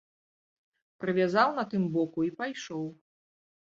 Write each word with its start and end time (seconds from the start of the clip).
Прывязаў 1.03 1.53
на 1.59 1.63
тым 1.73 1.83
боку 1.99 2.19
і 2.29 2.33
пайшоў. 2.43 2.85